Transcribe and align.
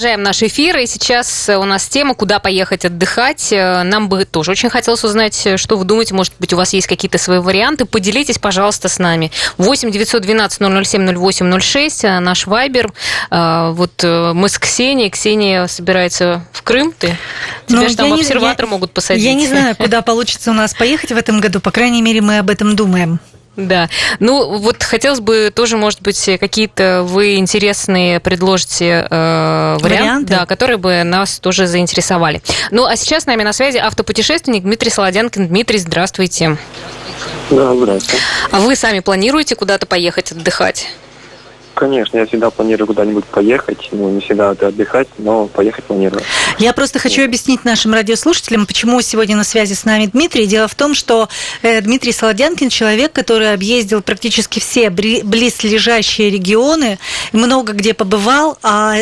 Продолжаем 0.00 0.22
наш 0.22 0.44
эфир, 0.44 0.78
и 0.78 0.86
сейчас 0.86 1.48
у 1.48 1.64
нас 1.64 1.88
тема 1.88 2.14
«Куда 2.14 2.38
поехать 2.38 2.84
отдыхать?». 2.84 3.48
Нам 3.50 4.08
бы 4.08 4.24
тоже 4.26 4.52
очень 4.52 4.70
хотелось 4.70 5.02
узнать, 5.02 5.48
что 5.56 5.76
вы 5.76 5.84
думаете. 5.84 6.14
Может 6.14 6.34
быть, 6.38 6.52
у 6.52 6.56
вас 6.56 6.72
есть 6.72 6.86
какие-то 6.86 7.18
свои 7.18 7.40
варианты. 7.40 7.84
Поделитесь, 7.84 8.38
пожалуйста, 8.38 8.88
с 8.88 9.00
нами. 9.00 9.32
8 9.56 9.90
912 9.90 10.58
007 10.86 11.16
08 11.18 11.60
06, 11.60 12.04
наш 12.20 12.46
вайбер. 12.46 12.92
А, 13.30 13.72
вот 13.72 14.04
э, 14.04 14.34
мы 14.34 14.48
с 14.48 14.56
Ксенией. 14.60 15.10
Ксения 15.10 15.66
собирается 15.66 16.44
в 16.52 16.62
Крым. 16.62 16.94
Ты? 16.96 17.18
Тебя 17.66 17.80
Ну, 17.80 17.88
же 17.88 17.96
там 17.96 18.14
не- 18.14 18.20
обсерватор 18.20 18.66
я- 18.66 18.70
могут 18.70 18.92
посадить. 18.92 19.24
Я 19.24 19.34
не 19.34 19.48
знаю, 19.48 19.74
куда 19.78 20.02
получится 20.02 20.52
у 20.52 20.54
нас 20.54 20.74
поехать 20.74 21.10
в 21.10 21.16
этом 21.16 21.40
году. 21.40 21.58
По 21.58 21.72
крайней 21.72 22.02
мере, 22.02 22.20
мы 22.20 22.38
об 22.38 22.50
этом 22.50 22.76
думаем. 22.76 23.18
Да. 23.58 23.88
Ну, 24.20 24.58
вот 24.58 24.84
хотелось 24.84 25.18
бы 25.18 25.52
тоже, 25.54 25.76
может 25.76 26.00
быть, 26.00 26.30
какие-то 26.38 27.02
вы 27.04 27.34
интересные 27.36 28.20
предложите 28.20 29.06
э, 29.10 29.78
варианты, 29.80 29.84
Варианты? 29.84 30.34
Да, 30.34 30.46
которые 30.46 30.76
бы 30.76 31.02
нас 31.02 31.40
тоже 31.40 31.66
заинтересовали. 31.66 32.40
Ну, 32.70 32.86
а 32.86 32.94
сейчас 32.94 33.24
с 33.24 33.26
нами 33.26 33.42
на 33.42 33.52
связи 33.52 33.78
автопутешественник 33.78 34.62
Дмитрий 34.62 34.90
Солодянкин. 34.90 35.48
Дмитрий, 35.48 35.78
здравствуйте. 35.78 36.56
Да, 37.50 37.74
здравствуйте. 37.74 38.22
А 38.52 38.60
вы 38.60 38.76
сами 38.76 39.00
планируете 39.00 39.56
куда-то 39.56 39.86
поехать 39.86 40.30
отдыхать? 40.30 40.86
Конечно, 41.78 42.18
я 42.18 42.26
всегда 42.26 42.50
планирую 42.50 42.88
куда-нибудь 42.88 43.24
поехать. 43.26 43.90
Ну, 43.92 44.10
не 44.10 44.20
всегда 44.20 44.50
это 44.50 44.66
отдыхать, 44.66 45.06
но 45.16 45.46
поехать 45.46 45.84
планирую. 45.84 46.20
Я 46.58 46.72
просто 46.72 46.98
хочу 46.98 47.24
объяснить 47.24 47.64
нашим 47.64 47.94
радиослушателям, 47.94 48.66
почему 48.66 49.00
сегодня 49.00 49.36
на 49.36 49.44
связи 49.44 49.74
с 49.74 49.84
нами 49.84 50.06
Дмитрий. 50.06 50.46
Дело 50.46 50.66
в 50.66 50.74
том, 50.74 50.92
что 50.92 51.28
э, 51.62 51.80
Дмитрий 51.80 52.10
Солодянкин 52.10 52.68
человек, 52.68 53.12
который 53.12 53.52
объездил 53.52 54.02
практически 54.02 54.58
все 54.58 54.90
близлежащие 54.90 56.30
регионы, 56.30 56.98
много 57.32 57.74
где 57.74 57.94
побывал, 57.94 58.58
а 58.64 58.96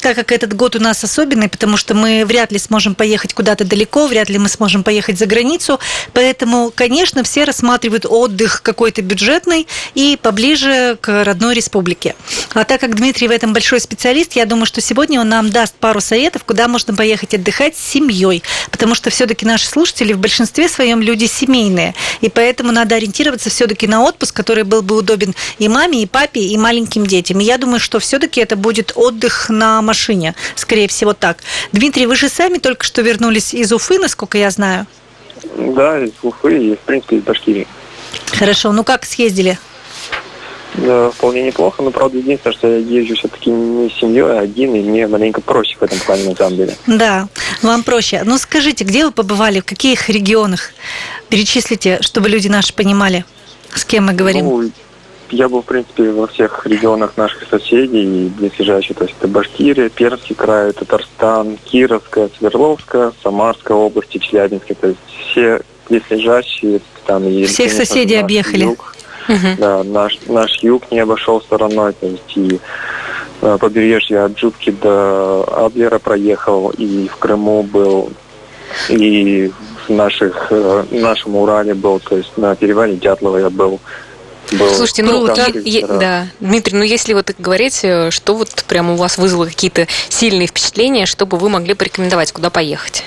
так 0.00 0.16
как 0.16 0.32
этот 0.32 0.54
год 0.54 0.74
у 0.74 0.80
нас 0.80 1.04
особенный, 1.04 1.50
потому 1.50 1.76
что 1.76 1.92
мы 1.92 2.24
вряд 2.24 2.50
ли 2.50 2.58
сможем 2.58 2.94
поехать 2.94 3.34
куда-то 3.34 3.66
далеко, 3.66 4.06
вряд 4.06 4.30
ли 4.30 4.38
мы 4.38 4.48
сможем 4.48 4.84
поехать 4.84 5.18
за 5.18 5.26
границу, 5.26 5.78
поэтому, 6.14 6.72
конечно, 6.74 7.24
все 7.24 7.44
рассматривают 7.44 8.06
отдых 8.08 8.62
какой-то 8.62 9.02
бюджетный 9.02 9.66
и 9.94 10.18
поближе 10.20 10.96
к 10.98 11.24
родной 11.24 11.54
республике. 11.54 12.14
А 12.54 12.64
так 12.64 12.80
как 12.80 12.94
Дмитрий 12.94 13.28
в 13.28 13.30
этом 13.30 13.52
большой 13.52 13.80
специалист, 13.80 14.34
я 14.34 14.46
думаю, 14.46 14.66
что 14.66 14.80
сегодня 14.80 15.20
он 15.20 15.28
нам 15.28 15.50
даст 15.50 15.74
пару 15.74 16.00
советов, 16.00 16.44
куда 16.44 16.68
можно 16.68 16.94
поехать 16.94 17.34
отдыхать 17.34 17.76
с 17.76 17.80
семьей, 17.80 18.42
потому 18.70 18.94
что 18.94 19.10
все-таки 19.10 19.46
наши 19.46 19.66
слушатели 19.66 20.12
в 20.12 20.18
большинстве 20.18 20.68
своем 20.68 21.00
люди 21.00 21.26
семейные, 21.26 21.94
и 22.20 22.28
поэтому 22.28 22.72
надо 22.72 22.96
ориентироваться 22.96 23.50
все-таки 23.50 23.86
на 23.86 24.02
отпуск, 24.02 24.34
который 24.34 24.64
был 24.64 24.82
бы 24.82 24.96
удобен 24.96 25.34
и 25.58 25.68
маме, 25.68 26.02
и 26.02 26.06
папе, 26.06 26.40
и 26.40 26.56
маленьким 26.56 27.06
детям. 27.06 27.40
И 27.40 27.44
я 27.44 27.58
думаю, 27.58 27.80
что 27.80 27.98
все-таки 27.98 28.40
это 28.40 28.56
будет 28.56 28.92
отдых 28.94 29.48
на 29.48 29.82
машине, 29.82 30.34
скорее 30.54 30.88
всего 30.88 31.12
так. 31.12 31.38
Дмитрий, 31.72 32.06
вы 32.06 32.16
же 32.16 32.28
сами 32.28 32.58
только 32.58 32.84
что 32.84 33.02
вернулись 33.02 33.54
из 33.54 33.72
Уфы, 33.72 33.98
насколько 33.98 34.38
я 34.38 34.50
знаю. 34.50 34.86
Да, 35.56 35.98
из 35.98 36.12
Уфы 36.22 36.72
и, 36.72 36.76
в 36.76 36.80
принципе, 36.80 37.16
из 37.16 37.22
Башкирии. 37.22 37.66
Хорошо, 38.26 38.72
ну 38.72 38.84
как 38.84 39.04
съездили? 39.04 39.58
Да, 40.74 41.10
вполне 41.10 41.42
неплохо, 41.42 41.82
но, 41.82 41.90
правда, 41.90 42.18
единственное, 42.18 42.56
что 42.56 42.68
я 42.68 42.78
езжу 42.78 43.14
все-таки 43.14 43.50
не 43.50 43.90
с 43.90 43.94
семьей, 43.94 44.24
а 44.24 44.40
один, 44.40 44.74
и 44.74 44.80
мне 44.80 45.06
маленько 45.06 45.40
проще 45.40 45.76
в 45.78 45.82
этом 45.82 45.98
плане, 45.98 46.30
на 46.30 46.34
самом 46.34 46.56
деле. 46.56 46.74
Да, 46.86 47.28
вам 47.62 47.82
проще. 47.82 48.22
Ну 48.24 48.38
скажите, 48.38 48.84
где 48.84 49.04
вы 49.04 49.12
побывали, 49.12 49.60
в 49.60 49.64
каких 49.64 50.08
регионах? 50.08 50.70
Перечислите, 51.28 51.98
чтобы 52.00 52.30
люди 52.30 52.48
наши 52.48 52.72
понимали, 52.72 53.24
с 53.74 53.84
кем 53.84 54.06
мы 54.06 54.14
говорим. 54.14 54.46
Ну, 54.46 54.70
я 55.30 55.48
был, 55.48 55.62
в 55.62 55.66
принципе, 55.66 56.10
во 56.10 56.26
всех 56.26 56.66
регионах 56.66 57.16
наших 57.16 57.48
соседей 57.48 58.28
близлежащих, 58.28 58.96
то 58.96 59.04
есть 59.04 59.16
это 59.18 59.28
Башкирия, 59.28 59.88
Пермский 59.88 60.34
край, 60.34 60.72
Татарстан, 60.72 61.58
Кировская, 61.64 62.30
Свердловская, 62.38 63.12
Самарская 63.22 63.76
область, 63.76 64.14
и 64.14 64.20
Челябинская, 64.20 64.76
то 64.78 64.88
есть 64.88 65.00
все 65.30 65.60
близлежащие 65.88 66.80
там 67.06 67.26
и... 67.26 67.44
Всех 67.44 67.72
соседей 67.72 68.16
объехали. 68.16 68.64
юг. 68.64 68.91
Да, 69.58 69.82
наш, 69.84 70.18
наш 70.26 70.62
юг 70.62 70.90
не 70.90 71.00
обошел 71.00 71.40
стороной, 71.40 71.92
то 71.92 72.06
есть 72.06 72.36
и 72.36 72.60
э, 73.40 73.58
побережье 73.60 74.24
от 74.24 74.34
Джубки 74.34 74.70
до 74.70 75.44
Адлера 75.66 75.98
проехал, 75.98 76.70
и 76.70 77.08
в 77.08 77.16
Крыму 77.16 77.62
был, 77.62 78.12
и 78.88 79.50
в 79.86 79.92
наших, 79.92 80.48
э, 80.50 80.84
нашем 80.90 81.36
Урале 81.36 81.74
был, 81.74 82.00
то 82.00 82.16
есть 82.16 82.36
на 82.36 82.54
перевале 82.54 82.96
Дятлова 82.96 83.38
я 83.38 83.50
был. 83.50 83.80
был 84.52 84.68
Слушайте, 84.74 85.02
ну, 85.02 85.26
там 85.26 85.52
е- 85.64 85.86
раз. 85.86 85.98
да, 85.98 86.26
Дмитрий, 86.40 86.76
ну 86.76 86.84
если 86.84 87.14
вот 87.14 87.32
говорить, 87.38 87.80
э, 87.82 88.10
что 88.10 88.34
вот 88.34 88.64
прямо 88.68 88.94
у 88.94 88.96
вас 88.96 89.18
вызвало 89.18 89.46
какие-то 89.46 89.86
сильные 90.08 90.46
впечатления, 90.46 91.06
чтобы 91.06 91.38
вы 91.38 91.48
могли 91.48 91.74
порекомендовать, 91.74 92.32
куда 92.32 92.50
поехать? 92.50 93.04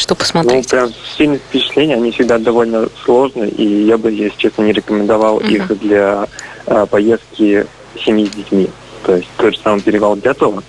Что 0.00 0.14
Ну, 0.14 0.18
посмотреть? 0.18 0.68
прям 0.70 0.90
сильные 1.18 1.38
впечатления, 1.40 1.96
они 1.96 2.10
всегда 2.10 2.38
довольно 2.38 2.88
сложные, 3.04 3.50
и 3.50 3.84
я 3.84 3.98
бы, 3.98 4.10
если 4.10 4.34
честно, 4.38 4.62
не 4.62 4.72
рекомендовал 4.72 5.40
Мгм. 5.40 5.48
их 5.54 5.78
для 5.78 6.26
э, 6.66 6.86
поездки 6.88 7.66
семьи 8.02 8.24
с 8.24 8.30
детьми. 8.34 8.70
То 9.04 9.16
есть 9.16 9.28
тот 9.36 9.52
же 9.54 9.60
самый 9.62 9.82
перевал 9.82 10.16
Дятлова, 10.16 10.62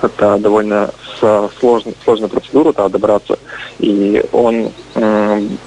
это 0.00 0.38
довольно 0.38 0.90
сложная, 1.58 1.92
сложная 2.04 2.28
процедура 2.30 2.72
туда 2.72 2.88
добраться, 2.88 3.38
и 3.80 4.24
он 4.32 4.70
м, 4.94 5.58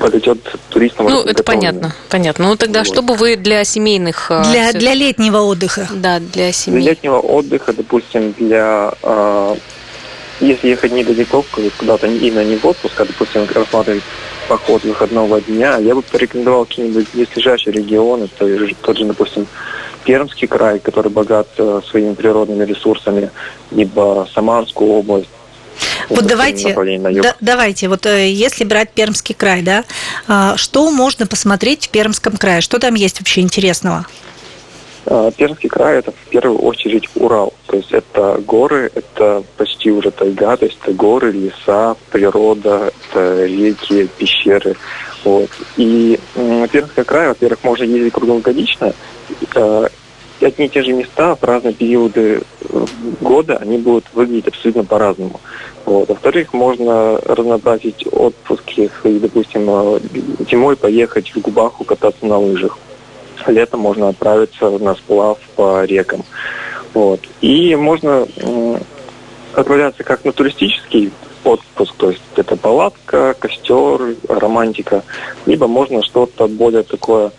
подойдет 0.00 0.38
туристам. 0.70 1.06
Ну, 1.06 1.20
это 1.20 1.42
понятно, 1.42 1.94
понятно. 2.08 2.48
Ну, 2.48 2.56
тогда 2.56 2.78
Вот. 2.80 2.88
что 2.88 3.02
бы 3.02 3.14
вы 3.14 3.36
для 3.36 3.62
семейных... 3.64 4.30
э, 4.30 4.42
Для, 4.50 4.72
для 4.72 4.94
летнего 4.94 5.38
отдыха. 5.40 5.86
Да, 5.94 6.18
для 6.18 6.28
Для 6.44 6.52
семей. 6.52 6.82
летнего 6.82 7.18
отдыха, 7.18 7.74
допустим, 7.74 8.32
для 8.38 8.94
э, 9.02 9.56
если 10.40 10.68
ехать 10.68 10.92
недалеко, 10.92 11.44
куда-то 11.78 12.06
именно 12.06 12.44
не 12.44 12.56
в 12.56 12.64
отпуск, 12.64 13.00
а, 13.00 13.04
допустим, 13.04 13.46
рассматривать 13.52 14.02
поход 14.48 14.84
выходного 14.84 15.40
дня, 15.40 15.76
я 15.78 15.94
бы 15.94 16.02
порекомендовал 16.02 16.64
какие-нибудь 16.64 17.06
близлежащие 17.12 17.72
регионы, 17.72 18.28
то 18.38 18.48
есть 18.48 18.76
тот 18.80 18.96
же, 18.98 19.04
допустим, 19.04 19.46
Пермский 20.04 20.48
край, 20.48 20.78
который 20.78 21.10
богат 21.10 21.48
э, 21.58 21.80
своими 21.90 22.14
природными 22.14 22.64
ресурсами, 22.64 23.30
либо 23.70 24.26
Самарскую 24.32 24.90
область. 24.90 25.28
Вот 26.08 26.26
давайте, 26.26 26.68
да- 27.22 27.36
давайте, 27.40 27.88
вот 27.88 28.06
э, 28.06 28.30
если 28.30 28.64
брать 28.64 28.90
Пермский 28.92 29.34
край, 29.34 29.62
да, 29.62 29.84
а, 30.26 30.56
что 30.56 30.90
можно 30.90 31.26
посмотреть 31.26 31.86
в 31.86 31.90
Пермском 31.90 32.36
крае? 32.36 32.62
Что 32.62 32.78
там 32.78 32.94
есть 32.94 33.20
вообще 33.20 33.42
интересного? 33.42 34.06
А, 35.10 35.30
Пермский 35.30 35.70
край 35.70 35.98
это 35.98 36.12
в 36.12 36.28
первую 36.28 36.58
очередь 36.58 37.08
Урал. 37.14 37.54
То 37.66 37.76
есть 37.76 37.92
это 37.92 38.40
горы, 38.46 38.90
это 38.94 39.42
почти 39.56 39.90
уже 39.90 40.10
тайга, 40.10 40.56
то 40.56 40.66
есть 40.66 40.78
это 40.82 40.92
горы, 40.92 41.32
леса, 41.32 41.96
природа, 42.10 42.92
это 43.10 43.46
реки, 43.46 44.06
пещеры. 44.18 44.76
Вот. 45.24 45.48
И 45.78 46.20
Пермский 46.70 47.04
край, 47.04 47.28
во-первых, 47.28 47.64
можно 47.64 47.84
ездить 47.84 48.12
круглогодично. 48.12 48.92
И 50.40 50.44
одни 50.44 50.66
и 50.66 50.68
те 50.68 50.82
же 50.82 50.92
места 50.92 51.34
в 51.34 51.42
разные 51.42 51.74
периоды 51.74 52.42
э, 52.60 52.86
года, 53.20 53.56
они 53.56 53.76
будут 53.78 54.04
выглядеть 54.12 54.46
абсолютно 54.46 54.84
по-разному. 54.84 55.40
Вот. 55.84 56.08
Во-вторых, 56.08 56.52
можно 56.52 57.18
разнообразить 57.24 58.06
отпуски 58.12 58.88
допустим, 59.02 59.66
э, 59.68 60.00
зимой 60.48 60.76
поехать 60.76 61.34
в 61.34 61.40
Губаху 61.40 61.82
кататься 61.82 62.24
на 62.24 62.38
лыжах 62.38 62.78
летом 63.46 63.80
можно 63.80 64.08
отправиться 64.08 64.70
на 64.70 64.94
сплав 64.94 65.38
по 65.56 65.84
рекам. 65.84 66.24
Вот. 66.94 67.20
И 67.40 67.76
можно 67.76 68.26
отправляться 69.54 70.04
как 70.04 70.24
на 70.24 70.32
туристический 70.32 71.12
отпуск, 71.44 71.94
то 71.96 72.10
есть 72.10 72.22
это 72.36 72.56
палатка, 72.56 73.34
костер, 73.38 74.16
романтика, 74.28 75.02
либо 75.46 75.66
можно 75.66 76.02
что-то 76.02 76.46
более 76.46 76.82
такое 76.82 77.32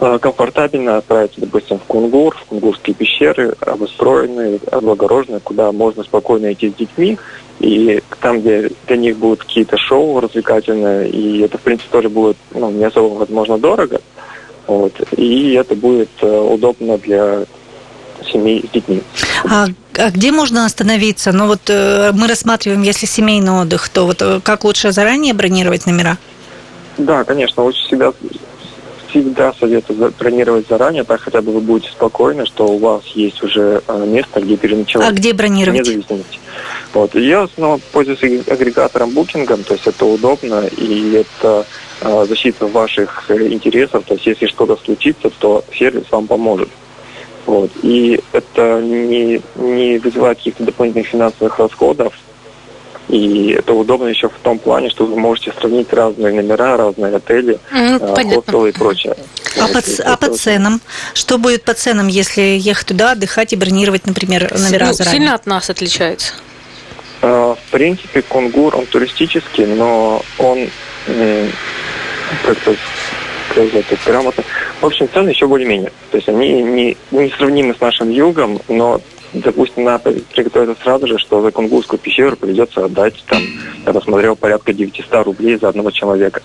э, 0.00 0.18
комфортабельно 0.20 0.98
отправиться, 0.98 1.40
допустим, 1.40 1.78
в 1.78 1.84
Кунгур, 1.84 2.36
в 2.36 2.44
кунгурские 2.46 2.94
пещеры, 2.94 3.54
обустроенные, 3.60 4.60
облагороженные, 4.70 5.40
куда 5.40 5.72
можно 5.72 6.02
спокойно 6.02 6.52
идти 6.52 6.70
с 6.70 6.74
детьми, 6.74 7.18
и 7.60 8.02
там, 8.20 8.40
где 8.40 8.70
для 8.86 8.96
них 8.96 9.16
будут 9.18 9.40
какие-то 9.44 9.76
шоу 9.76 10.20
развлекательные, 10.20 11.08
и 11.08 11.40
это, 11.40 11.58
в 11.58 11.60
принципе, 11.62 11.90
тоже 11.90 12.08
будет 12.08 12.36
ну, 12.52 12.70
не 12.70 12.84
особо, 12.84 13.14
возможно, 13.14 13.58
дорого, 13.58 14.00
вот. 14.66 14.92
И 15.16 15.52
это 15.52 15.74
будет 15.74 16.10
э, 16.20 16.38
удобно 16.38 16.98
для 16.98 17.44
семей 18.30 18.64
с 18.68 18.72
детьми. 18.72 19.02
А, 19.44 19.66
а 19.96 20.10
где 20.10 20.32
можно 20.32 20.66
остановиться? 20.66 21.32
Ну 21.32 21.46
вот 21.46 21.68
э, 21.68 22.12
мы 22.12 22.28
рассматриваем, 22.28 22.82
если 22.82 23.06
семейный 23.06 23.52
отдых, 23.52 23.88
то 23.88 24.06
вот 24.06 24.22
э, 24.22 24.40
как 24.42 24.64
лучше 24.64 24.92
заранее 24.92 25.34
бронировать 25.34 25.86
номера? 25.86 26.18
Да, 26.98 27.24
конечно, 27.24 27.62
лучше 27.62 27.82
всегда, 27.86 28.12
всегда 29.10 29.52
советую 29.52 30.12
бронировать 30.18 30.68
заранее, 30.68 31.04
так 31.04 31.20
хотя 31.20 31.42
бы 31.42 31.52
вы 31.52 31.60
будете 31.60 31.90
спокойны, 31.90 32.46
что 32.46 32.66
у 32.66 32.78
вас 32.78 33.04
есть 33.14 33.42
уже 33.42 33.82
э, 33.86 34.06
место, 34.06 34.40
где 34.40 34.56
переночевать. 34.56 35.08
А 35.08 35.12
где 35.12 35.32
бронировать? 35.32 35.84
зависимости. 35.84 36.38
Вот. 36.92 37.14
Я 37.14 37.42
основном 37.42 37.80
пользуюсь 37.92 38.22
аг- 38.22 38.48
агрегатором 38.48 39.10
букингом, 39.10 39.62
то 39.62 39.74
есть 39.74 39.86
это 39.86 40.04
удобно 40.04 40.66
и 40.66 41.12
это 41.12 41.66
э, 42.00 42.26
защита 42.28 42.66
ваших 42.66 43.30
э, 43.30 43.48
интересов, 43.48 44.04
то 44.06 44.14
есть 44.14 44.26
если 44.26 44.46
что-то 44.46 44.76
случится, 44.76 45.30
то 45.30 45.64
сервис 45.72 46.04
вам 46.10 46.26
поможет. 46.26 46.68
Вот. 47.46 47.70
И 47.82 48.20
это 48.32 48.80
не, 48.80 49.40
не 49.56 49.98
вызывает 49.98 50.38
каких-то 50.38 50.64
дополнительных 50.64 51.08
финансовых 51.08 51.58
расходов. 51.58 52.14
И 53.10 53.56
это 53.58 53.72
удобно 53.72 54.06
еще 54.06 54.28
в 54.28 54.38
том 54.42 54.58
плане, 54.58 54.88
что 54.88 55.04
вы 55.04 55.18
можете 55.18 55.52
сравнить 55.58 55.92
разные 55.92 56.32
номера, 56.32 56.76
разные 56.76 57.16
отели, 57.16 57.58
mm, 57.72 58.34
хостелы 58.34 58.68
и 58.68 58.72
прочее. 58.72 59.16
А, 59.58 59.66
по, 59.66 59.82
а 60.04 60.16
по 60.16 60.28
ценам? 60.28 60.80
Что 61.14 61.38
будет 61.38 61.64
по 61.64 61.74
ценам, 61.74 62.06
если 62.06 62.40
ехать 62.40 62.86
туда, 62.86 63.12
отдыхать 63.12 63.52
и 63.52 63.56
бронировать, 63.56 64.06
например, 64.06 64.52
номера 64.52 64.86
ну, 64.86 64.92
заранее? 64.92 65.18
Сильно 65.18 65.34
от 65.34 65.46
нас 65.46 65.68
отличается? 65.70 66.34
В 67.20 67.58
принципе, 67.72 68.22
Кунгур, 68.22 68.76
он 68.76 68.86
туристический, 68.86 69.66
но 69.66 70.22
он 70.38 70.68
как-то 72.44 72.74
сказать 73.50 73.86
так 73.88 73.98
грамотно. 74.06 74.44
В 74.80 74.86
общем, 74.86 75.08
цены 75.12 75.30
еще 75.30 75.46
более-менее. 75.46 75.92
То 76.10 76.16
есть 76.16 76.28
они 76.28 76.62
не, 76.62 76.96
не 77.10 77.30
сравнимы 77.30 77.74
с 77.74 77.80
нашим 77.80 78.08
югом, 78.10 78.60
но 78.68 79.00
допустим, 79.32 79.84
надо 79.84 80.12
приготовиться 80.32 80.82
сразу 80.82 81.06
же, 81.06 81.18
что 81.18 81.42
за 81.42 81.50
Кунгурскую 81.50 81.98
пещеру 81.98 82.36
придется 82.36 82.84
отдать, 82.84 83.14
там, 83.26 83.42
я 83.86 83.92
посмотрел, 83.92 84.36
порядка 84.36 84.72
900 84.72 85.24
рублей 85.24 85.58
за 85.58 85.68
одного 85.68 85.90
человека. 85.90 86.42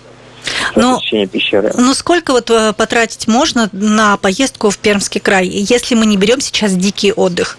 Ну, 0.74 0.98
пещеры. 1.32 1.72
ну, 1.76 1.94
сколько 1.94 2.32
вот 2.32 2.50
э, 2.50 2.72
потратить 2.74 3.26
можно 3.28 3.68
на 3.72 4.16
поездку 4.16 4.70
в 4.70 4.78
Пермский 4.78 5.20
край, 5.20 5.46
если 5.46 5.94
мы 5.94 6.06
не 6.06 6.16
берем 6.16 6.40
сейчас 6.40 6.72
дикий 6.74 7.12
отдых? 7.12 7.58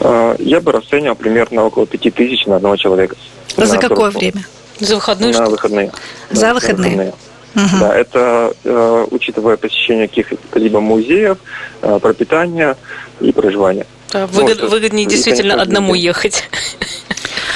Э, 0.00 0.36
я 0.38 0.60
бы 0.60 0.72
расценивал 0.72 1.14
примерно 1.14 1.64
около 1.64 1.86
5000 1.86 2.46
на 2.46 2.56
одного 2.56 2.76
человека. 2.76 3.16
За 3.56 3.78
какое 3.78 4.10
время? 4.10 4.44
За 4.80 4.96
выходные? 4.96 5.32
На 5.32 5.48
выходные. 5.48 5.92
За 6.30 6.40
да, 6.40 6.54
выходные. 6.54 6.90
выходные. 6.90 7.14
Угу. 7.54 7.80
Да, 7.80 7.94
это 7.94 8.52
э, 8.64 9.06
учитывая 9.10 9.56
посещение 9.56 10.08
каких-либо 10.08 10.80
музеев, 10.80 11.38
э, 11.82 11.98
пропитание 12.00 12.76
и 13.20 13.32
проживание. 13.32 13.86
Да, 14.12 14.26
выгод, 14.26 14.58
ну, 14.62 14.68
выгоднее 14.68 15.06
действительно 15.06 15.60
одному 15.60 15.94
ехать. 15.94 16.44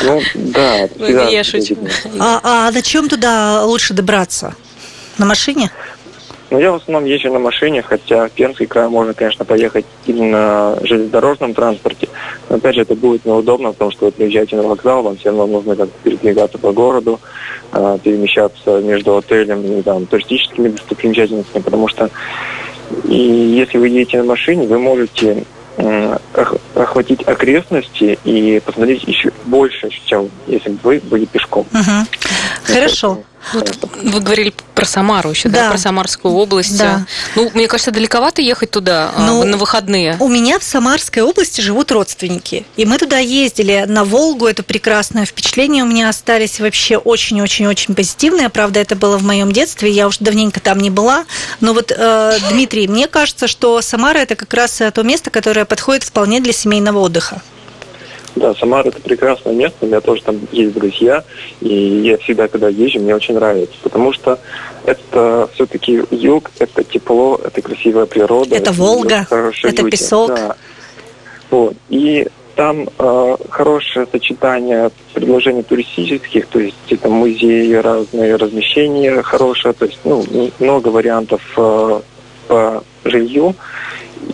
Ну, 0.03 0.21
да. 0.35 0.89
Я 1.31 1.45
шучу. 1.45 1.77
А, 2.19 2.41
а 2.43 2.71
на 2.71 2.83
чем 2.83 3.09
туда 3.09 3.65
лучше 3.65 3.95
добраться? 3.95 4.55
На 5.19 5.27
машине? 5.27 5.71
Ну, 6.53 6.61
я 6.61 6.71
в 6.71 6.75
основном 6.75 7.07
езжу 7.07 7.33
на 7.33 7.39
машине, 7.39 7.81
хотя 7.81 8.29
в 8.29 8.33
Пермский 8.33 8.67
край 8.67 8.87
можно, 8.87 9.15
конечно, 9.15 9.43
поехать 9.43 9.87
именно 10.05 10.75
на 10.77 10.87
железнодорожном 10.87 11.55
транспорте. 11.55 12.11
Но, 12.51 12.57
опять 12.57 12.75
же, 12.75 12.83
это 12.83 12.95
будет 12.95 13.25
неудобно, 13.25 13.73
потому 13.73 13.91
что 13.91 14.05
вы 14.05 14.13
приезжаете 14.13 14.57
на 14.57 14.63
вокзал, 14.63 15.03
вам 15.03 15.17
все 15.17 15.31
равно 15.31 15.47
нужно 15.47 15.77
как 15.77 15.89
передвигаться 16.05 16.59
по 16.59 16.73
городу, 16.73 17.19
а, 17.73 17.97
перемещаться 17.97 18.81
между 18.81 19.17
отелем 19.17 19.63
и 19.63 19.81
там, 19.81 20.05
туристическими 20.05 20.69
достопримечательностями, 20.69 21.63
потому 21.63 21.89
что 21.89 22.11
и 23.05 23.17
если 23.17 23.79
вы 23.79 23.89
едете 23.89 24.19
на 24.19 24.25
машине, 24.25 24.67
вы 24.67 24.79
можете 24.79 25.45
охватить 26.75 27.23
окрестности 27.23 28.19
и 28.25 28.61
посмотреть 28.61 29.05
еще 29.05 29.33
больше, 29.47 29.89
чем 30.05 30.29
если 30.47 30.69
бы 30.69 30.79
вы 30.83 31.01
были 31.03 31.25
пешком. 31.25 31.67
Угу. 31.73 32.75
Хорошо. 32.75 33.23
Вот 33.53 33.77
вы 34.03 34.21
говорили 34.21 34.53
про 34.75 34.85
Самару 34.85 35.31
еще, 35.31 35.49
да, 35.49 35.65
да 35.65 35.71
про 35.71 35.79
Самарскую 35.79 36.35
область. 36.35 36.79
Да. 36.79 37.05
Ну, 37.35 37.51
мне 37.55 37.67
кажется, 37.67 37.91
далековато 37.91 38.41
ехать 38.41 38.71
туда 38.71 39.13
а, 39.15 39.27
ну, 39.27 39.45
на 39.45 39.57
выходные. 39.57 40.17
У 40.21 40.29
меня 40.29 40.59
в 40.59 40.65
Самарской 40.65 41.23
области 41.23 41.61
живут 41.61 41.93
родственники. 41.93 42.65
И 42.77 42.85
мы 42.85 42.99
туда 42.99 43.19
ездили 43.19 43.85
на 43.87 44.05
Волгу. 44.05 44.47
Это 44.47 44.63
прекрасное 44.63 45.27
впечатление 45.27 45.85
у 45.85 45.87
меня 45.87 46.09
остались 46.09 46.61
вообще 46.61 46.97
очень-очень-очень 46.97 47.95
позитивные. 47.95 48.49
Правда, 48.49 48.81
это 48.81 48.97
было 48.97 49.19
в 49.19 49.25
моем 49.25 49.53
детстве. 49.53 49.91
Я 49.91 50.09
уже 50.09 50.19
давненько 50.21 50.61
там 50.61 50.79
не 50.79 50.91
была. 50.91 51.25
Но 51.61 51.75
вот, 51.75 51.93
э, 51.95 52.39
Дмитрий, 52.51 52.89
мне 52.89 53.09
кажется, 53.09 53.49
что 53.49 53.81
Самара 53.83 54.19
это 54.19 54.37
как 54.37 54.53
раз 54.55 54.81
то 54.95 55.03
место, 55.03 55.31
которое 55.31 55.65
подходит 55.65 56.05
вполне 56.05 56.41
для 56.41 56.53
семейного 56.53 57.01
отдыха. 57.01 57.43
Да, 58.35 58.55
Самара 58.55 58.89
это 58.89 59.01
прекрасное 59.01 59.53
место, 59.53 59.77
у 59.83 59.87
меня 59.87 60.01
тоже 60.01 60.23
там 60.23 60.41
есть 60.53 60.73
друзья, 60.73 61.23
и 61.61 61.75
я 62.05 62.17
всегда, 62.19 62.49
когда 62.49 62.69
езжу, 62.69 62.99
мне 62.99 63.15
очень 63.15 63.35
нравится, 63.35 63.75
потому 63.83 64.13
что 64.13 64.39
это 64.87 65.49
все-таки 65.55 66.03
юг, 66.11 66.51
это 66.59 66.83
тепло, 66.83 67.39
это 67.43 67.61
красивая 67.61 68.07
природа. 68.07 68.55
Это 68.55 68.73
Волга, 68.73 69.27
это 69.31 69.83
люди. 69.83 69.91
песок. 69.91 70.29
Да. 70.35 70.57
Вот. 71.51 71.77
И 71.91 72.27
там 72.57 72.89
э, 72.99 73.37
хорошее 73.51 74.07
сочетание 74.11 74.91
предложений 75.15 75.65
туристических, 75.65 76.47
то 76.47 76.61
есть 76.61 76.77
это 76.89 77.09
музеи, 77.09 77.75
разные 77.75 78.37
размещения 78.37 79.23
хорошие, 79.23 79.73
то 79.73 79.87
есть 79.87 79.99
ну, 80.05 80.25
много 80.59 80.89
вариантов 80.89 81.43
э, 81.57 82.01
по 82.49 82.85
жилью. 83.05 83.55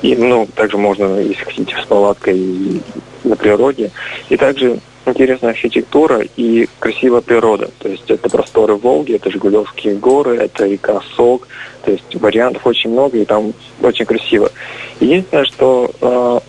И, 0.02 0.14
ну, 0.16 0.46
также 0.54 0.76
можно, 0.76 1.18
если 1.18 1.44
хотите, 1.44 1.74
с 1.82 1.86
палаткой 1.86 2.82
на 3.28 3.36
природе. 3.36 3.90
И 4.28 4.36
также 4.36 4.80
интересная 5.06 5.50
архитектура 5.50 6.20
и 6.36 6.68
красивая 6.78 7.20
природа. 7.20 7.70
То 7.78 7.88
есть 7.88 8.10
это 8.10 8.28
просторы 8.28 8.74
Волги, 8.74 9.14
это 9.14 9.30
Жигулевские 9.30 9.94
горы, 9.94 10.36
это 10.36 10.66
река 10.66 11.00
Сок. 11.16 11.48
То 11.84 11.92
есть 11.92 12.14
вариантов 12.14 12.66
очень 12.66 12.90
много, 12.90 13.18
и 13.18 13.24
там 13.24 13.52
очень 13.80 14.04
красиво. 14.04 14.50
Единственное, 15.00 15.44
что 15.44 15.90
э, 16.00 16.40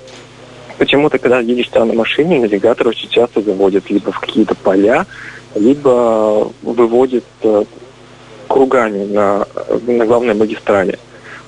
почему-то, 0.77 1.17
когда 1.17 1.39
едешь 1.39 1.69
там 1.69 1.87
на 1.87 1.93
машине, 1.93 2.39
навигатор 2.39 2.87
очень 2.87 3.09
часто 3.09 3.41
заводит 3.41 3.89
либо 3.89 4.11
в 4.11 4.19
какие-то 4.19 4.55
поля, 4.55 5.05
либо 5.55 6.51
выводит 6.61 7.25
э, 7.43 7.63
кругами 8.47 9.05
на, 9.05 9.47
на 9.87 10.05
главной 10.05 10.33
магистрали. 10.33 10.99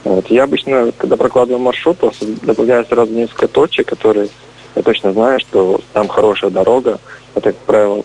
Вот. 0.03 0.27
Я 0.27 0.43
обычно, 0.43 0.91
когда 0.97 1.15
прокладываю 1.15 1.59
маршрут, 1.59 1.97
просто 1.97 2.25
добавляю 2.41 2.85
сразу 2.85 3.11
несколько 3.11 3.47
точек, 3.47 3.87
которые 3.87 4.29
я 4.75 4.81
точно 4.81 5.13
знаю, 5.13 5.39
что 5.39 5.79
там 5.93 6.07
хорошая 6.07 6.49
дорога. 6.49 6.99
Это, 7.35 7.51
как 7.51 7.61
правило, 7.61 8.03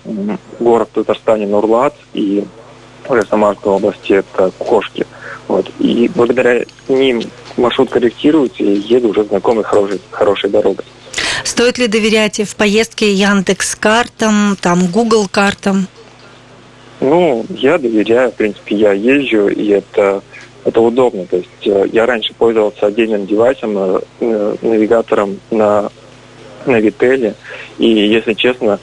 город 0.59 0.89
в 0.93 0.95
Татарстане 0.95 1.47
Нурлат 1.47 1.95
и 2.15 2.45
уже 3.09 3.25
Самарской 3.27 3.73
области 3.73 4.13
это 4.15 4.51
Кошки. 4.59 5.07
Вот. 5.49 5.71
И 5.79 6.11
благодаря 6.15 6.65
ним 6.89 7.23
маршрут 7.57 7.91
корректируется 7.91 8.63
и 8.63 8.79
еду 8.79 9.09
уже 9.09 9.25
знакомой 9.25 9.65
хорошей, 9.65 10.01
хорошей 10.11 10.51
дорогой. 10.51 10.85
Стоит 11.45 11.79
ли 11.79 11.87
доверять 11.87 12.41
в 12.41 12.57
поездке 12.57 13.13
Яндекс 13.13 13.77
картам, 13.77 14.57
там 14.61 14.87
Google 14.87 15.29
картам? 15.29 15.87
Ну, 17.01 17.45
я 17.51 17.79
доверяю, 17.79 18.33
в 18.33 18.35
принципе, 18.35 18.75
я 18.75 18.93
езжу, 18.93 19.49
и 19.49 19.69
это 19.69 20.23
это 20.67 20.81
удобно. 20.81 21.25
То 21.27 21.37
есть 21.37 21.67
э, 21.67 21.85
я 21.93 22.07
раньше 22.07 22.35
пользовался 22.35 22.87
отдельным 22.87 23.27
девайсом, 23.27 23.79
э, 23.79 24.01
э, 24.21 24.57
навигатором 24.63 25.39
на, 25.51 25.91
на 26.67 26.81
Вителе, 26.81 27.35
и, 27.79 27.87
если 27.89 28.35
честно, 28.35 28.79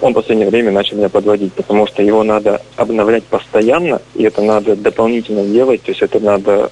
он 0.00 0.12
в 0.12 0.16
последнее 0.16 0.48
время 0.48 0.70
начал 0.70 0.96
меня 0.96 1.08
подводить, 1.08 1.52
потому 1.52 1.86
что 1.86 2.02
его 2.02 2.22
надо 2.22 2.60
обновлять 2.76 3.24
постоянно, 3.24 4.02
и 4.14 4.24
это 4.24 4.42
надо 4.42 4.76
дополнительно 4.76 5.44
делать, 5.44 5.82
то 5.82 5.90
есть 5.90 6.02
это 6.02 6.20
надо 6.20 6.70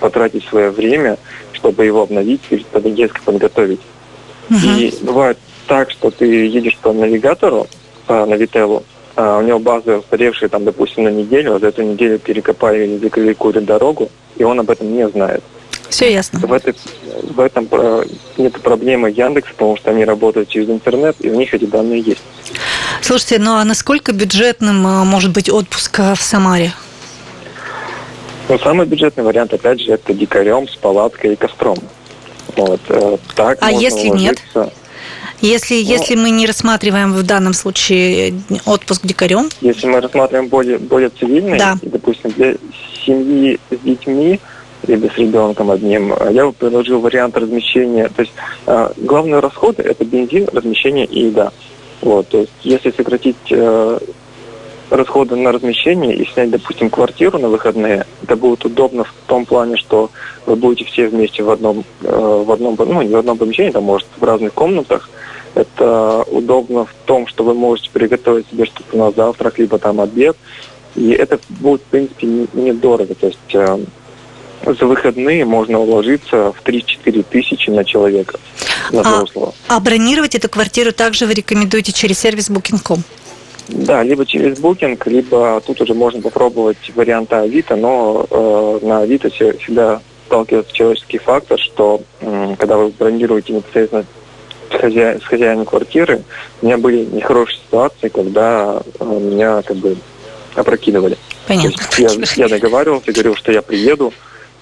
потратить 0.00 0.44
свое 0.44 0.70
время, 0.70 1.16
чтобы 1.52 1.84
его 1.84 2.02
обновить 2.02 2.40
и 2.50 2.64
резко 2.74 3.20
подготовить. 3.24 3.80
Uh-huh. 4.50 4.78
И 4.78 4.94
бывает 5.04 5.38
так, 5.66 5.90
что 5.90 6.10
ты 6.10 6.26
едешь 6.26 6.76
по 6.78 6.92
навигатору, 6.92 7.66
по 8.06 8.26
Навителу, 8.26 8.84
а, 9.16 9.38
у 9.38 9.42
него 9.42 9.58
базы 9.58 9.96
устаревшие, 9.96 10.48
там, 10.48 10.64
допустим, 10.64 11.04
на 11.04 11.08
неделю, 11.08 11.54
а 11.54 11.58
за 11.58 11.68
эту 11.68 11.82
неделю 11.82 12.18
перекопали 12.18 12.84
или 12.84 12.98
закрыли 12.98 13.32
какую-то 13.32 13.60
дорогу, 13.60 14.10
и 14.36 14.44
он 14.44 14.60
об 14.60 14.70
этом 14.70 14.92
не 14.92 15.08
знает. 15.08 15.42
Все 15.88 16.12
ясно. 16.12 16.40
В, 16.40 16.52
этой, 16.52 16.74
в 17.22 17.40
этом 17.40 17.68
нет 18.36 18.60
проблемы 18.60 19.10
Яндекс, 19.10 19.50
потому 19.52 19.76
что 19.76 19.90
они 19.90 20.04
работают 20.04 20.48
через 20.48 20.68
интернет, 20.68 21.16
и 21.20 21.30
у 21.30 21.34
них 21.34 21.52
эти 21.54 21.64
данные 21.64 22.00
есть. 22.00 22.22
Слушайте, 23.00 23.38
ну 23.38 23.54
а 23.56 23.64
насколько 23.64 24.12
бюджетным 24.12 24.86
а, 24.86 25.04
может 25.04 25.32
быть 25.32 25.50
отпуск 25.50 26.00
а, 26.00 26.14
в 26.14 26.22
Самаре? 26.22 26.72
Ну, 28.48 28.58
самый 28.58 28.86
бюджетный 28.86 29.24
вариант, 29.24 29.54
опять 29.54 29.80
же, 29.80 29.92
это 29.92 30.12
дикарем 30.12 30.68
с 30.68 30.76
палаткой 30.76 31.32
и 31.32 31.36
костром. 31.36 31.78
Вот, 32.56 32.80
э, 32.88 33.16
так 33.34 33.58
а 33.60 33.72
если 33.72 34.08
ложиться. 34.08 34.60
нет? 34.60 34.72
Если, 35.40 35.74
ну, 35.74 35.80
если 35.80 36.14
мы 36.14 36.30
не 36.30 36.46
рассматриваем 36.46 37.12
в 37.12 37.22
данном 37.22 37.52
случае 37.52 38.34
отпуск 38.66 39.04
дикарем? 39.04 39.48
Если 39.60 39.86
мы 39.86 40.00
рассматриваем 40.00 40.48
более, 40.48 40.78
более 40.78 41.10
цивильный, 41.10 41.58
да. 41.58 41.76
допустим, 41.82 42.30
для 42.32 42.54
семьи 43.04 43.58
с 43.70 43.78
детьми, 43.78 44.40
с 44.86 45.18
ребенком 45.18 45.70
одним, 45.70 46.14
я 46.30 46.46
бы 46.46 46.52
предложил 46.52 47.00
вариант 47.00 47.36
размещения. 47.36 48.08
То 48.08 48.22
есть 48.22 48.32
э, 48.66 48.90
главные 48.96 49.40
расходы– 49.40 49.82
это 49.84 50.04
бензин, 50.04 50.48
размещение 50.52 51.06
и 51.06 51.26
еда. 51.26 51.52
Вот, 52.00 52.28
то 52.28 52.38
есть 52.38 52.52
если 52.62 52.90
сократить 52.90 53.36
э, 53.50 53.98
расходы 54.90 55.36
на 55.36 55.52
размещение 55.52 56.14
и 56.14 56.26
снять, 56.26 56.50
допустим, 56.50 56.90
квартиру 56.90 57.38
на 57.38 57.48
выходные, 57.48 58.06
это 58.22 58.36
будет 58.36 58.64
удобно 58.64 59.04
в 59.04 59.14
том 59.26 59.46
плане, 59.46 59.76
что 59.76 60.10
вы 60.46 60.56
будете 60.56 60.84
все 60.84 61.08
вместе 61.08 61.42
в 61.42 61.50
одном, 61.50 61.84
э, 62.02 62.42
в 62.46 62.50
одном, 62.50 62.76
ну, 62.78 63.02
не 63.02 63.14
в 63.14 63.18
одном 63.18 63.38
помещении, 63.38 63.70
там, 63.70 63.84
может, 63.84 64.06
в 64.18 64.24
разных 64.24 64.52
комнатах, 64.52 65.08
это 65.54 66.24
удобно 66.30 66.84
в 66.84 66.94
том, 67.06 67.26
что 67.26 67.44
вы 67.44 67.54
можете 67.54 67.90
приготовить 67.90 68.48
себе 68.48 68.66
что-то 68.66 68.96
на 68.96 69.10
завтрак, 69.12 69.58
либо 69.58 69.78
там 69.78 70.00
обед. 70.00 70.36
И 70.96 71.10
это 71.10 71.38
будет, 71.48 71.80
в 71.82 71.84
принципе, 71.86 72.26
недорого. 72.52 73.14
То 73.14 73.26
есть 73.26 73.54
э, 73.54 73.78
за 74.66 74.86
выходные 74.86 75.44
можно 75.44 75.78
уложиться 75.78 76.52
в 76.52 76.62
3-4 76.64 77.24
тысячи 77.28 77.70
на 77.70 77.84
человека, 77.84 78.38
на 78.90 79.02
взрослого. 79.02 79.54
А, 79.68 79.76
а 79.76 79.80
бронировать 79.80 80.34
эту 80.34 80.48
квартиру 80.48 80.92
также 80.92 81.26
вы 81.26 81.34
рекомендуете 81.34 81.92
через 81.92 82.18
сервис 82.18 82.50
Booking.com? 82.50 83.00
Да, 83.68 84.02
либо 84.02 84.26
через 84.26 84.58
Booking, 84.58 85.00
либо 85.06 85.60
тут 85.66 85.80
уже 85.80 85.94
можно 85.94 86.20
попробовать 86.20 86.76
варианты 86.94 87.36
Авито, 87.36 87.76
но 87.76 88.26
э, 88.30 88.78
на 88.86 89.00
Авито 89.00 89.30
всегда 89.30 90.00
сталкивается 90.26 90.74
человеческий 90.74 91.18
фактор, 91.18 91.58
что 91.58 92.02
э, 92.20 92.56
когда 92.58 92.76
вы 92.76 92.88
бронируете 92.88 93.54
непосредственно 93.54 94.04
с, 94.70 94.80
хозя... 94.80 95.18
с 95.18 95.24
хозяином 95.24 95.64
квартиры, 95.64 96.22
у 96.60 96.66
меня 96.66 96.76
были 96.76 97.04
нехорошие 97.04 97.58
ситуации, 97.58 98.08
когда 98.08 98.82
э, 99.00 99.04
меня 99.04 99.62
как 99.62 99.76
бы 99.76 99.96
опрокидывали. 100.54 101.16
Понятно. 101.46 101.82
Я, 101.98 102.10
я 102.36 102.48
договаривался, 102.48 103.12
говорил, 103.12 103.34
что 103.34 103.52
я 103.52 103.62
приеду, 103.62 104.12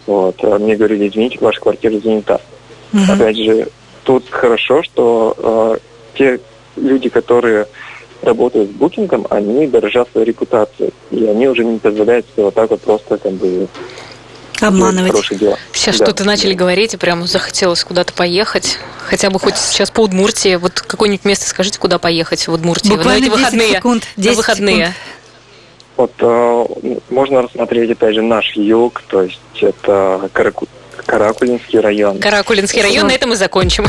вот, 0.06 0.36
а 0.42 0.58
мне 0.58 0.76
говорили, 0.76 1.08
извините, 1.08 1.38
ваша 1.40 1.60
квартира 1.60 1.98
занята. 1.98 2.40
Угу. 2.92 3.12
Опять 3.12 3.36
же, 3.36 3.68
тут 4.04 4.28
хорошо, 4.30 4.82
что 4.82 5.34
э, 5.38 6.18
те 6.18 6.40
люди, 6.76 7.08
которые 7.08 7.66
работают 8.22 8.70
с 8.70 8.74
букингом, 8.74 9.26
они 9.30 9.66
дорожат 9.66 10.08
своей 10.10 10.28
репутацией. 10.28 10.92
И 11.10 11.24
они 11.24 11.48
уже 11.48 11.64
не 11.64 11.78
позволяют 11.78 12.26
себе 12.26 12.44
вот 12.44 12.54
так 12.54 12.70
вот 12.70 12.80
просто 12.80 13.18
как 13.18 13.32
бы 13.32 13.68
обманывать. 14.60 15.16
Сейчас 15.72 15.98
да, 15.98 16.04
что-то 16.04 16.24
начали 16.24 16.52
да. 16.52 16.60
говорить, 16.60 16.94
и 16.94 16.96
прям 16.96 17.26
захотелось 17.26 17.82
куда-то 17.84 18.12
поехать. 18.12 18.78
Хотя 19.04 19.30
бы 19.30 19.40
хоть 19.40 19.56
сейчас 19.56 19.90
по 19.90 20.00
Удмуртии. 20.02 20.54
Вот 20.54 20.80
какое-нибудь 20.80 21.24
место 21.24 21.48
скажите, 21.48 21.78
куда 21.78 21.98
поехать 21.98 22.46
в 22.46 22.52
Удмуртии? 22.52 22.90
Буквально 22.90 23.20
на 23.20 23.24
эти 23.24 23.30
выходные. 23.30 23.72
Секунд, 23.72 24.04
10 24.16 24.30
на 24.30 24.36
выходные. 24.36 24.76
Секунд. 24.76 24.96
Вот 25.96 26.12
э, 26.20 26.66
можно 27.10 27.42
рассмотреть, 27.42 27.90
опять 27.90 28.14
же, 28.14 28.22
наш 28.22 28.56
юг, 28.56 29.02
то 29.08 29.22
есть 29.22 29.38
это 29.60 30.28
Караку... 30.32 30.66
Каракулинский 31.06 31.80
район. 31.80 32.18
Каракулинский 32.18 32.82
район, 32.82 33.06
на 33.08 33.12
этом 33.12 33.32
и 33.32 33.36
закончим. 33.36 33.86